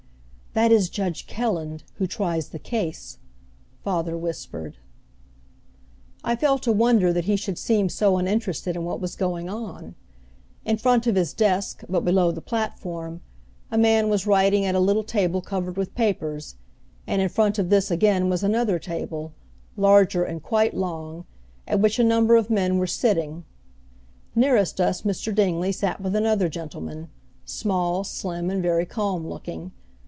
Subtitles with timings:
[0.53, 3.19] "That is Judge Kelland, who tries the case,"
[3.85, 4.75] father whispered.
[6.25, 9.95] I felt a wonder that he should seem so uninterested in what was going on.
[10.65, 13.21] In front of his desk, but below the platform,
[13.71, 16.55] a man was writing at a little table covered with papers;
[17.07, 19.31] and in front of this again was another table,
[19.77, 21.23] larger and quite long,
[21.65, 23.45] at which a number of men were sitting.
[24.35, 25.33] Nearest us Mr.
[25.33, 27.07] Dingley sat with another gentleman,
[27.45, 29.71] small, slim and very calm looking.